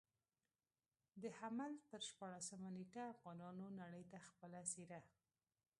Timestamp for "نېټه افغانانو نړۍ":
2.77-4.03